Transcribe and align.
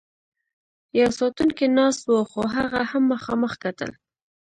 یو 0.99 1.09
ساتونکی 1.19 1.67
ناست 1.77 2.03
و، 2.11 2.13
خو 2.31 2.41
هغه 2.55 2.81
هم 2.91 3.03
مخامخ 3.13 3.53
کتل. 3.63 3.91